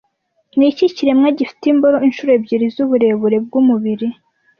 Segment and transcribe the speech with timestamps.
[0.57, 4.07] Niki kiremwa gifite imboro inshuro ebyiri z'uburebure bwumubiri